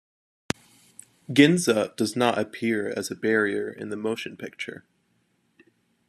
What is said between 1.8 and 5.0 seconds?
does not appear as a barrier in the motion picture.